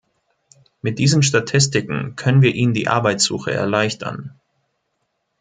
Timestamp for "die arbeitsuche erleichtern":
2.73-4.33